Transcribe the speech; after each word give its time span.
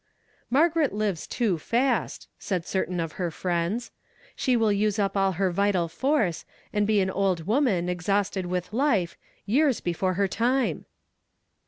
"Margaret 0.49 0.93
lives 0.93 1.27
too 1.27 1.59
fast," 1.59 2.27
said 2.39 2.65
certain 2.65 2.99
of 2.99 3.11
her 3.21 3.29
friends; 3.29 3.91
"she 4.35 4.57
will 4.57 4.71
use 4.71 4.97
up 4.97 5.15
all 5.15 5.33
her 5.33 5.51
vital 5.51 5.87
force, 5.87 6.43
and 6.73 6.87
be 6.87 6.99
an 7.01 7.11
old 7.11 7.45
woman, 7.45 7.87
exhausted 7.87 8.47
with 8.47 8.73
life, 8.73 9.15
years 9.45 9.79
before 9.79 10.15
her 10.15 10.27
time." 10.27 10.85